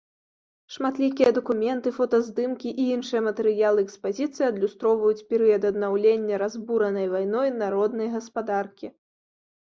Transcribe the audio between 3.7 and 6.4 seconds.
экспазіцыі адлюстроўваюць перыяд аднаўлення